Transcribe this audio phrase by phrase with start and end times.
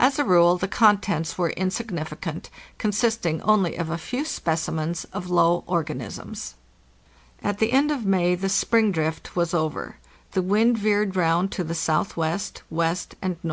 [0.00, 5.62] As a rule the contents were insignificant, consisting only of a few specimens of low
[5.66, 6.54] organisms.
[7.42, 9.96] At the end of May the "spring drift" was over.
[10.32, 12.38] The wind veered round to the S.W., W.,
[13.20, 13.46] and N.W.